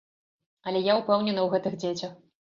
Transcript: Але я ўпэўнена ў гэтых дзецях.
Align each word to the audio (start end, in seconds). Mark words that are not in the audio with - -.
Але 0.71 0.81
я 0.87 0.95
ўпэўнена 1.01 1.41
ў 1.43 1.47
гэтых 1.53 1.79
дзецях. 1.87 2.19